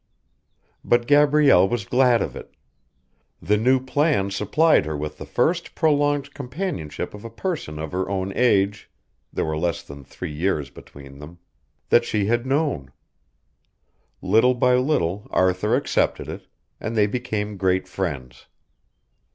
[0.83, 2.55] _"But Gabrielle was glad of it.
[3.39, 8.09] The new plan supplied her with the first prolonged companionship of a person of her
[8.09, 8.89] own age
[9.31, 11.37] there were less than three years between them
[11.89, 12.91] that she had known.
[14.23, 16.47] Little by little Arthur accepted it,
[16.79, 18.47] and they became great friends.